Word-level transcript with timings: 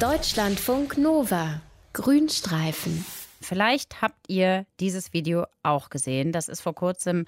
Deutschlandfunk 0.00 0.96
Nova. 0.96 1.60
Grünstreifen. 1.92 3.04
Vielleicht 3.42 4.00
habt 4.00 4.30
ihr 4.30 4.64
dieses 4.80 5.12
Video 5.12 5.44
auch 5.62 5.90
gesehen. 5.90 6.32
Das 6.32 6.48
ist 6.48 6.62
vor 6.62 6.74
kurzem 6.74 7.26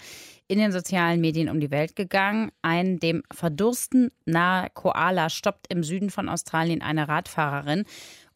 in 0.48 0.58
den 0.58 0.72
sozialen 0.72 1.21
Medien 1.21 1.50
um 1.50 1.61
die 1.61 1.71
Welt 1.71 1.96
gegangen. 1.96 2.50
Ein 2.62 2.98
dem 2.98 3.24
Verdursten 3.30 4.11
nahe 4.24 4.71
Koala 4.72 5.29
stoppt 5.29 5.66
im 5.69 5.85
Süden 5.85 6.08
von 6.08 6.30
Australien 6.30 6.80
eine 6.80 7.08
Radfahrerin 7.08 7.85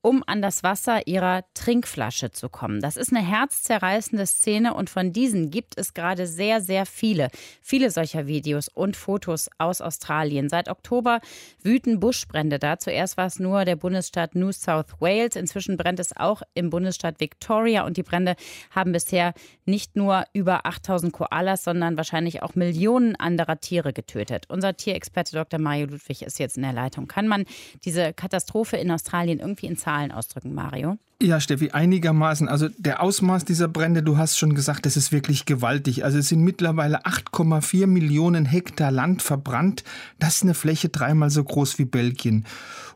um 0.06 0.22
an 0.24 0.40
das 0.40 0.62
Wasser 0.62 1.08
ihrer 1.08 1.42
Trinkflasche 1.54 2.30
zu 2.30 2.48
kommen. 2.48 2.80
Das 2.80 2.96
ist 2.96 3.12
eine 3.12 3.26
herzzerreißende 3.26 4.24
Szene 4.24 4.72
und 4.72 4.88
von 4.88 5.12
diesen 5.12 5.50
gibt 5.50 5.76
es 5.76 5.94
gerade 5.94 6.28
sehr, 6.28 6.60
sehr 6.60 6.86
viele. 6.86 7.28
Viele 7.60 7.90
solcher 7.90 8.28
Videos 8.28 8.68
und 8.68 8.96
Fotos 8.96 9.50
aus 9.58 9.80
Australien. 9.80 10.48
Seit 10.48 10.68
Oktober 10.68 11.20
wüten 11.60 11.98
Buschbrände 11.98 12.60
da. 12.60 12.78
Zuerst 12.78 13.16
war 13.16 13.26
es 13.26 13.40
nur 13.40 13.64
der 13.64 13.74
Bundesstaat 13.74 14.36
New 14.36 14.52
South 14.52 15.00
Wales. 15.00 15.34
Inzwischen 15.34 15.76
brennt 15.76 15.98
es 15.98 16.16
auch 16.16 16.42
im 16.54 16.70
Bundesstaat 16.70 17.18
Victoria 17.18 17.84
und 17.84 17.96
die 17.96 18.04
Brände 18.04 18.36
haben 18.70 18.92
bisher 18.92 19.34
nicht 19.64 19.96
nur 19.96 20.22
über 20.32 20.66
8000 20.66 21.12
Koalas, 21.12 21.64
sondern 21.64 21.96
wahrscheinlich 21.96 22.44
auch 22.44 22.54
Millionen 22.54 23.16
anderer 23.16 23.58
Tiere 23.58 23.92
getötet. 23.92 24.44
Unser 24.48 24.76
Tierexperte 24.76 25.34
Dr. 25.34 25.58
Mario 25.58 25.86
Ludwig 25.86 26.22
ist 26.22 26.38
jetzt 26.38 26.56
in 26.56 26.62
der 26.62 26.72
Leitung. 26.72 27.08
Kann 27.08 27.26
man 27.26 27.44
diese 27.84 28.12
Katastrophe 28.12 28.76
in 28.76 28.92
Australien 28.92 29.40
irgendwie 29.40 29.66
in 29.66 29.76
Zahlen 29.76 29.95
Zahlen 29.96 30.12
ausdrücken, 30.12 30.52
Mario? 30.52 30.98
Ja, 31.22 31.40
Steffi, 31.40 31.70
einigermaßen. 31.70 32.46
Also 32.46 32.68
der 32.76 33.02
Ausmaß 33.02 33.46
dieser 33.46 33.68
Brände, 33.68 34.02
du 34.02 34.18
hast 34.18 34.36
schon 34.36 34.54
gesagt, 34.54 34.84
das 34.84 34.98
ist 34.98 35.12
wirklich 35.12 35.46
gewaltig. 35.46 36.04
Also 36.04 36.18
es 36.18 36.28
sind 36.28 36.42
mittlerweile 36.42 37.06
8,4 37.06 37.86
Millionen 37.86 38.44
Hektar 38.44 38.90
Land 38.90 39.22
verbrannt. 39.22 39.82
Das 40.18 40.36
ist 40.36 40.42
eine 40.42 40.52
Fläche 40.52 40.90
dreimal 40.90 41.30
so 41.30 41.42
groß 41.42 41.78
wie 41.78 41.86
Belgien. 41.86 42.44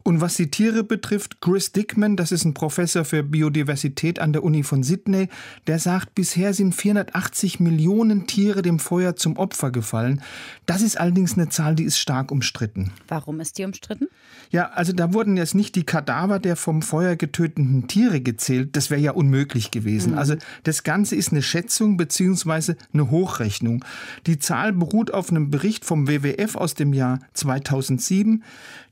Und 0.02 0.20
was 0.20 0.34
die 0.34 0.50
Tiere 0.50 0.82
betrifft, 0.82 1.40
Chris 1.40 1.72
Dickman, 1.72 2.16
das 2.16 2.32
ist 2.32 2.44
ein 2.44 2.54
Professor 2.54 3.04
für 3.04 3.22
Biodiversität 3.22 4.18
an 4.18 4.32
der 4.32 4.44
Uni 4.44 4.62
von 4.62 4.82
Sydney, 4.82 5.28
der 5.66 5.78
sagt, 5.78 6.14
bisher 6.14 6.54
sind 6.54 6.74
480 6.74 7.60
Millionen 7.60 8.26
Tiere 8.26 8.62
dem 8.62 8.78
Feuer 8.78 9.16
zum 9.16 9.36
Opfer 9.36 9.70
gefallen. 9.70 10.22
Das 10.64 10.80
ist 10.80 10.98
allerdings 10.98 11.34
eine 11.34 11.50
Zahl, 11.50 11.74
die 11.74 11.84
ist 11.84 11.98
stark 11.98 12.32
umstritten. 12.32 12.92
Warum 13.08 13.40
ist 13.40 13.58
die 13.58 13.64
umstritten? 13.64 14.08
Ja, 14.50 14.70
also 14.70 14.92
da 14.92 15.12
wurden 15.12 15.36
jetzt 15.36 15.54
nicht 15.54 15.74
die 15.74 15.84
Kadaver 15.84 16.38
der 16.38 16.56
vom 16.56 16.80
Feuer 16.82 17.16
getöteten 17.16 17.86
Tiere 17.86 18.09
gezählt. 18.18 18.74
Das 18.74 18.90
wäre 18.90 19.00
ja 19.00 19.12
unmöglich 19.12 19.70
gewesen. 19.70 20.12
Mhm. 20.12 20.18
Also 20.18 20.34
das 20.64 20.82
Ganze 20.82 21.14
ist 21.14 21.30
eine 21.30 21.42
Schätzung 21.42 21.96
beziehungsweise 21.96 22.76
eine 22.92 23.10
Hochrechnung. 23.10 23.84
Die 24.26 24.40
Zahl 24.40 24.72
beruht 24.72 25.14
auf 25.14 25.30
einem 25.30 25.50
Bericht 25.50 25.84
vom 25.84 26.08
WWF 26.08 26.56
aus 26.56 26.74
dem 26.74 26.92
Jahr 26.92 27.20
2007. 27.34 28.42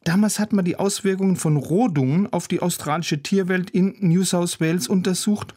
Damals 0.04 0.38
hat 0.38 0.52
man 0.52 0.64
die 0.64 0.76
Auswirkungen 0.76 1.36
von 1.36 1.56
Rodungen 1.56 2.32
auf 2.32 2.46
die 2.46 2.60
australische 2.60 3.22
Tierwelt 3.22 3.70
in 3.70 3.96
New 3.98 4.22
South 4.22 4.60
Wales 4.60 4.86
untersucht. 4.86 5.54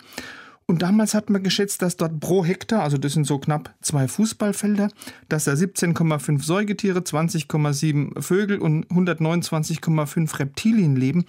Und 0.72 0.84
damals 0.84 1.14
hat 1.14 1.30
man 1.30 1.44
geschätzt, 1.44 1.82
dass 1.82 1.98
dort 1.98 2.22
pro 2.22 2.46
Hektar, 2.46 2.82
also 2.82 2.98
das 2.98 3.12
sind 3.12 3.28
so 3.28 3.40
knapp 3.40 3.74
zwei 3.82 4.08
Fußballfelder, 4.08 4.88
dass 5.28 5.44
da 5.44 5.52
17,5 5.52 6.42
Säugetiere, 6.42 7.00
20,7 7.00 8.22
Vögel 8.22 8.58
und 8.58 8.88
129,5 8.88 10.40
Reptilien 10.40 10.96
leben. 10.96 11.26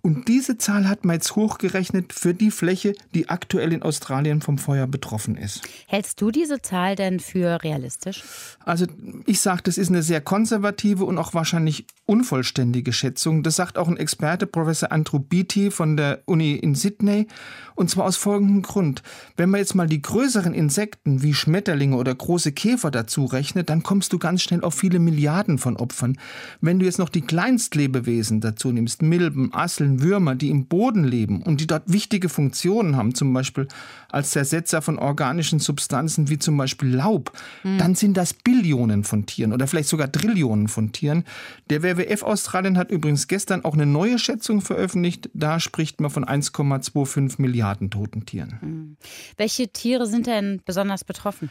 Und 0.00 0.28
diese 0.28 0.58
Zahl 0.58 0.88
hat 0.88 1.04
man 1.04 1.14
jetzt 1.14 1.34
hochgerechnet 1.34 2.12
für 2.12 2.34
die 2.34 2.52
Fläche, 2.52 2.94
die 3.14 3.28
aktuell 3.28 3.72
in 3.72 3.82
Australien 3.82 4.42
vom 4.42 4.58
Feuer 4.58 4.86
betroffen 4.86 5.36
ist. 5.36 5.62
Hältst 5.88 6.20
du 6.20 6.30
diese 6.30 6.62
Zahl 6.62 6.94
denn 6.94 7.18
für 7.18 7.64
realistisch? 7.64 8.22
Also 8.64 8.86
ich 9.26 9.40
sage, 9.40 9.62
das 9.64 9.76
ist 9.76 9.88
eine 9.88 10.04
sehr 10.04 10.20
konservative 10.20 11.04
und 11.04 11.18
auch 11.18 11.34
wahrscheinlich 11.34 11.86
unvollständige 12.06 12.92
Schätzung. 12.92 13.42
Das 13.42 13.56
sagt 13.56 13.78
auch 13.78 13.88
ein 13.88 13.96
Experte, 13.96 14.46
Professor 14.46 14.92
Andrew 14.92 15.18
Beatty 15.18 15.70
von 15.70 15.96
der 15.96 16.22
Uni 16.26 16.54
in 16.54 16.74
Sydney. 16.74 17.26
Und 17.74 17.90
zwar 17.90 18.04
aus 18.04 18.16
folgendem 18.16 18.62
Grund. 18.62 19.02
Wenn 19.36 19.50
man 19.50 19.58
jetzt 19.58 19.74
mal 19.74 19.88
die 19.88 20.02
größeren 20.02 20.54
Insekten 20.54 21.22
wie 21.22 21.34
Schmetterlinge 21.34 21.96
oder 21.96 22.14
große 22.14 22.52
Käfer 22.52 22.90
dazu 22.90 23.24
rechnet, 23.24 23.68
dann 23.68 23.82
kommst 23.82 24.12
du 24.12 24.18
ganz 24.18 24.42
schnell 24.42 24.62
auf 24.62 24.74
viele 24.74 24.98
Milliarden 24.98 25.58
von 25.58 25.76
Opfern. 25.76 26.18
Wenn 26.60 26.78
du 26.78 26.84
jetzt 26.84 26.98
noch 26.98 27.08
die 27.08 27.22
Kleinstlebewesen 27.22 28.40
dazu 28.40 28.70
nimmst, 28.70 29.02
Milben, 29.02 29.52
Asseln, 29.52 30.02
Würmer, 30.02 30.34
die 30.34 30.50
im 30.50 30.66
Boden 30.66 31.04
leben 31.04 31.42
und 31.42 31.60
die 31.60 31.66
dort 31.66 31.84
wichtige 31.86 32.28
Funktionen 32.28 32.96
haben, 32.96 33.14
zum 33.14 33.32
Beispiel 33.32 33.66
als 34.08 34.30
Zersetzer 34.30 34.80
von 34.80 34.98
organischen 34.98 35.58
Substanzen 35.58 36.28
wie 36.28 36.38
zum 36.38 36.56
Beispiel 36.56 36.94
Laub, 36.94 37.32
mhm. 37.64 37.78
dann 37.78 37.94
sind 37.96 38.16
das 38.16 38.34
Billionen 38.34 39.02
von 39.02 39.26
Tieren 39.26 39.52
oder 39.52 39.66
vielleicht 39.66 39.88
sogar 39.88 40.12
Trillionen 40.12 40.68
von 40.68 40.92
Tieren. 40.92 41.24
Der 41.70 41.82
WWF 41.96 42.22
Australien 42.22 42.78
hat 42.78 42.90
übrigens 42.90 43.28
gestern 43.28 43.64
auch 43.64 43.74
eine 43.74 43.86
neue 43.86 44.18
Schätzung 44.18 44.60
veröffentlicht. 44.60 45.30
Da 45.34 45.60
spricht 45.60 46.00
man 46.00 46.10
von 46.10 46.24
1,25 46.24 47.40
Milliarden 47.40 47.90
toten 47.90 48.26
Tieren. 48.26 48.58
Mhm. 48.60 48.96
Welche 49.36 49.68
Tiere 49.68 50.06
sind 50.06 50.26
denn 50.26 50.60
besonders 50.64 51.04
betroffen? 51.04 51.50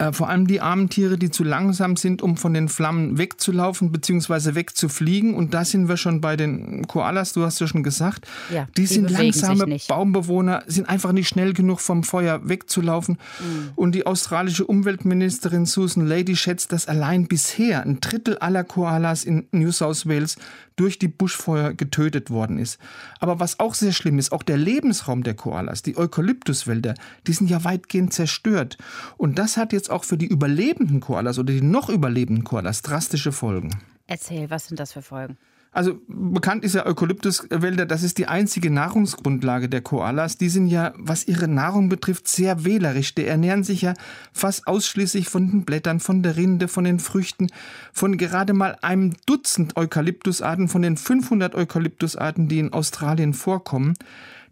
Äh, 0.00 0.12
vor 0.12 0.30
allem 0.30 0.46
die 0.46 0.62
armen 0.62 0.88
Tiere, 0.88 1.18
die 1.18 1.30
zu 1.30 1.44
langsam 1.44 1.94
sind, 1.96 2.22
um 2.22 2.38
von 2.38 2.54
den 2.54 2.70
Flammen 2.70 3.18
wegzulaufen 3.18 3.92
bzw. 3.92 4.54
wegzufliegen. 4.54 5.34
Und 5.34 5.52
da 5.52 5.64
sind 5.66 5.88
wir 5.88 5.98
schon 5.98 6.22
bei 6.22 6.36
den 6.36 6.86
Koalas, 6.88 7.34
du 7.34 7.44
hast 7.44 7.60
ja 7.60 7.66
schon 7.66 7.82
gesagt. 7.82 8.26
Ja, 8.50 8.66
die, 8.76 8.82
die 8.82 8.86
sind 8.86 9.10
langsame 9.10 9.76
Baumbewohner, 9.88 10.62
sind 10.66 10.88
einfach 10.88 11.12
nicht 11.12 11.28
schnell 11.28 11.52
genug 11.52 11.80
vom 11.80 12.02
Feuer 12.02 12.48
wegzulaufen. 12.48 13.18
Mhm. 13.40 13.72
Und 13.76 13.94
die 13.94 14.06
australische 14.06 14.64
Umweltministerin 14.64 15.66
Susan 15.66 16.06
Lady 16.06 16.34
schätzt, 16.34 16.72
dass 16.72 16.88
allein 16.88 17.28
bisher 17.28 17.82
ein 17.82 18.00
Drittel 18.00 18.38
aller 18.38 18.64
Koalas 18.64 19.24
in 19.24 19.48
New 19.52 19.70
South 19.70 20.06
Wales 20.06 20.36
durch 20.76 20.98
die 20.98 21.08
Buschfeuer 21.08 21.74
getötet 21.74 22.30
worden 22.30 22.56
ist. 22.56 22.78
Aber 23.18 23.38
was 23.38 23.60
auch 23.60 23.74
sehr 23.74 23.92
schlimm 23.92 24.18
ist, 24.18 24.32
auch 24.32 24.42
der 24.42 24.56
Lebensraum 24.56 25.22
der 25.22 25.34
Koalas, 25.34 25.82
die 25.82 25.98
Eukalyptuswälder, 25.98 26.94
die 27.26 27.34
sind 27.34 27.50
ja 27.50 27.64
weitgehend 27.64 28.14
zerstört. 28.14 28.78
Und 29.18 29.38
das 29.38 29.58
hat 29.58 29.74
jetzt 29.74 29.89
auch 29.90 30.04
für 30.04 30.16
die 30.16 30.26
überlebenden 30.26 31.00
Koalas 31.00 31.38
oder 31.38 31.52
die 31.52 31.62
noch 31.62 31.88
überlebenden 31.88 32.44
Koalas 32.44 32.82
drastische 32.82 33.32
Folgen. 33.32 33.70
Erzähl, 34.06 34.50
was 34.50 34.66
sind 34.66 34.80
das 34.80 34.92
für 34.92 35.02
Folgen? 35.02 35.36
Also 35.72 36.00
bekannt 36.08 36.64
ist 36.64 36.74
ja 36.74 36.84
Eukalyptuswälder, 36.84 37.86
das 37.86 38.02
ist 38.02 38.18
die 38.18 38.26
einzige 38.26 38.70
Nahrungsgrundlage 38.72 39.68
der 39.68 39.82
Koalas. 39.82 40.36
Die 40.36 40.48
sind 40.48 40.66
ja, 40.66 40.92
was 40.96 41.28
ihre 41.28 41.46
Nahrung 41.46 41.88
betrifft, 41.88 42.26
sehr 42.26 42.64
wählerisch. 42.64 43.14
Die 43.14 43.24
ernähren 43.24 43.62
sich 43.62 43.82
ja 43.82 43.94
fast 44.32 44.66
ausschließlich 44.66 45.28
von 45.28 45.48
den 45.48 45.64
Blättern, 45.64 46.00
von 46.00 46.24
der 46.24 46.36
Rinde, 46.36 46.66
von 46.66 46.82
den 46.82 46.98
Früchten, 46.98 47.52
von 47.92 48.16
gerade 48.16 48.52
mal 48.52 48.78
einem 48.82 49.14
Dutzend 49.26 49.76
Eukalyptusarten, 49.76 50.66
von 50.66 50.82
den 50.82 50.96
500 50.96 51.54
Eukalyptusarten, 51.54 52.48
die 52.48 52.58
in 52.58 52.72
Australien 52.72 53.32
vorkommen. 53.32 53.94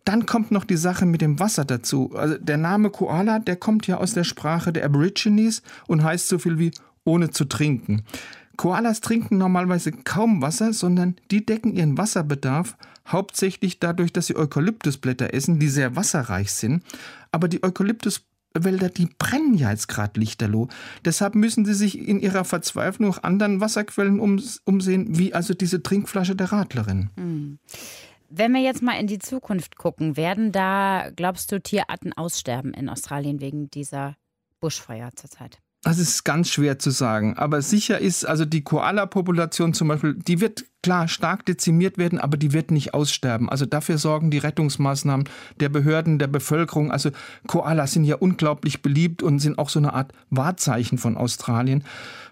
Dann 0.09 0.25
kommt 0.25 0.51
noch 0.51 0.65
die 0.65 0.79
Sache 0.79 1.05
mit 1.05 1.21
dem 1.21 1.39
Wasser 1.39 1.67
dazu. 1.67 2.13
Also 2.15 2.39
der 2.39 2.57
Name 2.57 2.89
Koala, 2.89 3.41
der 3.41 3.57
kommt 3.57 3.87
ja 3.87 3.99
aus 3.99 4.15
der 4.15 4.25
Sprache 4.25 4.73
der 4.73 4.87
Aborigines 4.87 5.61
und 5.87 6.03
heißt 6.03 6.29
so 6.29 6.39
viel 6.39 6.59
wie 6.59 6.71
ohne 7.05 7.29
zu 7.29 7.45
trinken. 7.45 8.05
Koalas 8.57 9.03
trinken 9.03 9.37
normalerweise 9.37 9.93
kaum 9.93 10.41
Wasser, 10.41 10.73
sondern 10.73 11.17
die 11.31 11.45
decken 11.45 11.75
ihren 11.75 11.99
Wasserbedarf 11.99 12.79
hauptsächlich 13.07 13.81
dadurch, 13.81 14.11
dass 14.11 14.29
sie 14.29 14.37
Eukalyptusblätter 14.37 15.35
essen, 15.35 15.59
die 15.59 15.69
sehr 15.69 15.95
wasserreich 15.95 16.53
sind. 16.53 16.83
Aber 17.31 17.49
die 17.49 17.63
Eukalyptuswälder, 17.63 18.89
die 18.89 19.11
brennen 19.19 19.59
ja 19.59 19.73
jetzt 19.73 19.89
gerade 19.89 20.19
lichterloh. 20.19 20.69
Deshalb 21.05 21.35
müssen 21.35 21.67
sie 21.67 21.75
sich 21.75 21.99
in 21.99 22.19
ihrer 22.19 22.47
Verzweiflung 22.47 23.11
nach 23.11 23.25
anderen 23.25 23.61
Wasserquellen 23.61 24.21
umsehen, 24.21 25.19
wie 25.19 25.35
also 25.35 25.53
diese 25.53 25.83
Trinkflasche 25.83 26.35
der 26.35 26.51
Radlerin. 26.51 27.11
Hm. 27.19 27.59
Wenn 28.31 28.53
wir 28.53 28.61
jetzt 28.61 28.83
mal 28.83 28.99
in 28.99 29.07
die 29.07 29.19
Zukunft 29.19 29.77
gucken, 29.77 30.17
werden 30.17 30.53
da, 30.53 31.11
glaubst 31.17 31.51
du, 31.51 31.61
Tierarten 31.61 32.13
aussterben 32.13 32.75
in 32.75 32.89
Australien 32.89 33.41
wegen 33.41 33.71
dieser 33.71 34.17
Buschfeuer 34.61 35.11
zurzeit? 35.17 35.59
Das 35.83 35.99
ist 35.99 36.25
ganz 36.25 36.51
schwer 36.51 36.79
zu 36.79 36.91
sagen. 36.91 37.37
Aber 37.37 37.63
sicher 37.63 37.99
ist, 37.99 38.25
also 38.25 38.45
die 38.45 38.63
Koala-Population 38.63 39.75
zum 39.75 39.89
Beispiel, 39.89 40.15
die 40.15 40.41
wird 40.41 40.65
klar 40.83 41.07
stark 41.07 41.47
dezimiert 41.47 41.99
werden, 41.99 42.19
aber 42.19 42.37
die 42.37 42.53
wird 42.53 42.73
nicht 42.73 42.95
aussterben. 42.95 43.49
Also 43.49 43.65
dafür 43.65 43.97
sorgen 43.97 44.31
die 44.31 44.39
Rettungsmaßnahmen 44.39 45.29
der 45.61 45.69
Behörden, 45.69 46.19
der 46.19 46.27
Bevölkerung. 46.27 46.91
Also 46.91 47.11
Koalas 47.47 47.93
sind 47.93 48.05
ja 48.05 48.17
unglaublich 48.17 48.83
beliebt 48.83 49.23
und 49.23 49.39
sind 49.39 49.59
auch 49.59 49.69
so 49.69 49.79
eine 49.79 49.93
Art 49.93 50.13
Wahrzeichen 50.31 50.99
von 50.99 51.17
Australien. 51.17 51.85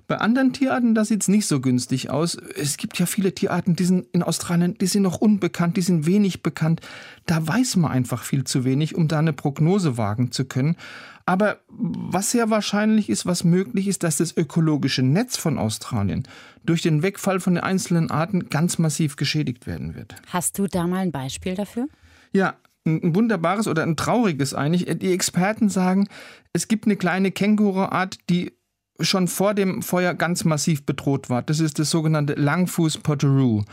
Bei 0.06 0.19
anderen 0.19 0.53
Tierarten, 0.53 0.94
da 0.94 1.05
sieht 1.05 1.23
es 1.23 1.29
nicht 1.29 1.47
so 1.47 1.61
günstig 1.61 2.11
aus. 2.11 2.37
Es 2.37 2.76
gibt 2.76 2.99
ja 2.99 3.06
viele 3.06 3.35
Tierarten, 3.35 3.75
die 3.75 3.85
sind 3.85 4.06
in 4.12 4.23
Australien, 4.23 4.79
die 4.79 4.87
sind 4.87 5.03
noch 5.03 5.20
unbekannt, 5.20 5.76
die 5.76 5.82
sind 5.82 6.06
wenig 6.06 6.43
bekannt. 6.43 6.81
Da 7.26 7.47
weiß 7.47 7.76
man 7.76 7.91
einfach 7.91 8.23
viel 8.23 8.44
zu 8.44 8.64
wenig, 8.64 8.94
um 8.94 9.08
da 9.08 9.19
eine 9.19 9.32
Prognose 9.32 9.97
wagen 9.97 10.31
zu 10.31 10.44
können. 10.44 10.76
Aber 11.25 11.58
was 11.69 12.31
sehr 12.31 12.50
wahrscheinlich 12.50 13.11
ist, 13.11 13.26
was 13.26 13.43
möglich 13.43 13.88
ist, 13.88 14.05
dass 14.05 14.19
das 14.19 14.37
ökologische 14.37 15.03
Netz 15.03 15.37
von 15.37 15.58
Australien 15.58 16.23
durch 16.64 16.82
den 16.82 17.02
Wegfall 17.02 17.41
von 17.41 17.55
den 17.55 17.64
einzelnen 17.64 18.12
Arten 18.12 18.49
ganz 18.49 18.79
massiv 18.79 19.17
geschädigt 19.17 19.67
werden 19.67 19.97
wird. 19.97 20.14
Hast 20.29 20.56
du 20.56 20.69
da 20.69 20.87
mal 20.87 20.99
ein 20.99 21.11
Beispiel 21.11 21.56
dafür? 21.56 21.88
Ja, 22.32 22.55
ein 22.85 23.17
wunderbares 23.17 23.67
oder 23.67 23.82
ein 23.82 23.97
trauriges 23.97 24.55
eigentlich. 24.55 24.99
Die 24.99 25.12
Experten 25.12 25.69
sagen, 25.69 26.06
es 26.52 26.69
gibt 26.69 26.85
eine 26.85 26.94
kleine 26.94 27.32
Känguruart, 27.32 28.19
die 28.31 28.52
schon 29.01 29.29
vor 29.29 29.55
dem 29.55 29.83
Feuer 29.83 30.15
ganz 30.15 30.45
massiv 30.45 30.85
bedroht 30.85 31.31
war. 31.31 31.43
Das 31.43 31.61
ist 31.61 31.79
das 31.79 31.91
sogenannte 31.91 32.35
Langfuß 32.35 32.99
Potteroo. 32.99 33.65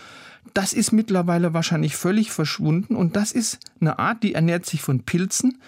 Das 0.53 0.73
ist 0.73 0.91
mittlerweile 0.91 1.53
wahrscheinlich 1.53 1.95
völlig 1.95 2.31
verschwunden 2.31 2.95
und 2.95 3.15
das 3.15 3.31
ist 3.31 3.59
eine 3.79 3.99
Art, 3.99 4.23
die 4.23 4.33
ernährt 4.33 4.65
sich 4.65 4.81
von 4.81 5.03
Pilzen 5.03 5.59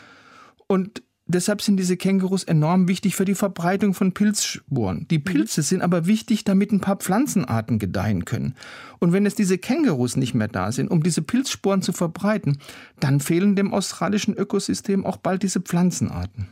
und 0.67 1.01
Deshalb 1.27 1.63
sind 1.63 1.77
diese 1.77 1.97
Kängurus 1.97 2.43
enorm 2.43 2.87
wichtig 2.87 3.15
für 3.15 3.25
die 3.25 3.33
Verbreitung 3.33 3.95
von 3.95 4.11
Pilzsporen. 4.11 5.07
Die 5.09 5.17
mhm. 5.17 5.23
Pilze 5.23 5.63
sind 5.63 5.81
aber 5.81 6.05
wichtig, 6.05 6.43
damit 6.43 6.71
ein 6.71 6.81
paar 6.81 6.97
Pflanzenarten 6.97 7.79
gedeihen 7.79 8.25
können. 8.25 8.53
Und 8.99 9.11
wenn 9.11 9.25
jetzt 9.25 9.39
diese 9.39 9.57
Kängurus 9.57 10.17
nicht 10.17 10.35
mehr 10.35 10.47
da 10.47 10.71
sind, 10.71 10.91
um 10.91 11.01
diese 11.01 11.23
Pilzsporen 11.23 11.81
zu 11.81 11.93
verbreiten, 11.93 12.59
dann 12.99 13.19
fehlen 13.19 13.55
dem 13.55 13.73
australischen 13.73 14.35
Ökosystem 14.35 15.03
auch 15.03 15.17
bald 15.17 15.41
diese 15.41 15.61
Pflanzenarten. 15.61 16.47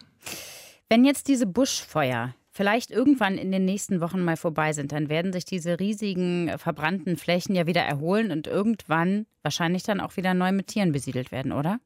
Wenn 0.89 1.05
jetzt 1.05 1.27
diese 1.27 1.45
Buschfeuer 1.45 2.33
vielleicht 2.53 2.91
irgendwann 2.91 3.37
in 3.37 3.51
den 3.51 3.65
nächsten 3.65 3.99
Wochen 3.99 4.23
mal 4.23 4.37
vorbei 4.37 4.73
sind, 4.73 4.91
dann 4.91 5.09
werden 5.09 5.33
sich 5.33 5.43
diese 5.43 5.79
riesigen 5.79 6.51
verbrannten 6.57 7.17
Flächen 7.17 7.55
ja 7.55 7.65
wieder 7.67 7.81
erholen 7.81 8.31
und 8.31 8.47
irgendwann 8.47 9.25
wahrscheinlich 9.41 9.83
dann 9.83 9.99
auch 9.99 10.15
wieder 10.15 10.33
neu 10.33 10.51
mit 10.51 10.67
Tieren 10.67 10.91
besiedelt 10.91 11.31
werden, 11.31 11.51
oder? 11.51 11.79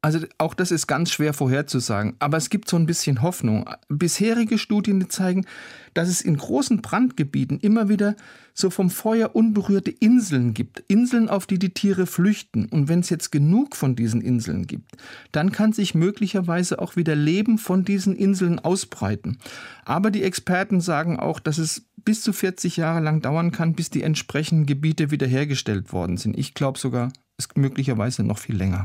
Also 0.00 0.20
auch 0.38 0.54
das 0.54 0.70
ist 0.70 0.86
ganz 0.86 1.10
schwer 1.10 1.32
vorherzusagen, 1.32 2.14
aber 2.20 2.36
es 2.36 2.50
gibt 2.50 2.68
so 2.68 2.76
ein 2.76 2.86
bisschen 2.86 3.20
Hoffnung. 3.20 3.68
Bisherige 3.88 4.56
Studien 4.56 5.10
zeigen, 5.10 5.44
dass 5.92 6.08
es 6.08 6.20
in 6.20 6.36
großen 6.36 6.82
Brandgebieten 6.82 7.58
immer 7.58 7.88
wieder 7.88 8.14
so 8.54 8.70
vom 8.70 8.90
Feuer 8.90 9.34
unberührte 9.34 9.90
Inseln 9.90 10.54
gibt. 10.54 10.84
Inseln, 10.86 11.28
auf 11.28 11.46
die 11.46 11.58
die 11.58 11.74
Tiere 11.74 12.06
flüchten. 12.06 12.66
Und 12.66 12.88
wenn 12.88 13.00
es 13.00 13.10
jetzt 13.10 13.32
genug 13.32 13.74
von 13.74 13.96
diesen 13.96 14.20
Inseln 14.20 14.68
gibt, 14.68 14.92
dann 15.32 15.50
kann 15.50 15.72
sich 15.72 15.96
möglicherweise 15.96 16.78
auch 16.80 16.94
wieder 16.94 17.16
Leben 17.16 17.58
von 17.58 17.84
diesen 17.84 18.14
Inseln 18.14 18.60
ausbreiten. 18.60 19.38
Aber 19.84 20.12
die 20.12 20.22
Experten 20.22 20.80
sagen 20.80 21.18
auch, 21.18 21.40
dass 21.40 21.58
es 21.58 21.88
bis 21.96 22.22
zu 22.22 22.32
40 22.32 22.76
Jahre 22.76 23.00
lang 23.00 23.20
dauern 23.20 23.50
kann, 23.50 23.74
bis 23.74 23.90
die 23.90 24.04
entsprechenden 24.04 24.66
Gebiete 24.66 25.10
wiederhergestellt 25.10 25.92
worden 25.92 26.18
sind. 26.18 26.38
Ich 26.38 26.54
glaube 26.54 26.78
sogar, 26.78 27.12
es 27.36 27.46
ist 27.46 27.56
möglicherweise 27.56 28.22
noch 28.22 28.38
viel 28.38 28.56
länger. 28.56 28.84